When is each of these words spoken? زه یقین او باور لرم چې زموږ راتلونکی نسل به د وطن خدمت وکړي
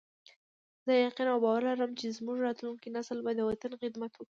زه 0.85 0.91
یقین 1.05 1.27
او 1.31 1.39
باور 1.45 1.61
لرم 1.69 1.91
چې 1.99 2.15
زموږ 2.17 2.37
راتلونکی 2.47 2.87
نسل 2.97 3.17
به 3.25 3.31
د 3.35 3.39
وطن 3.49 3.71
خدمت 3.81 4.11
وکړي 4.13 4.19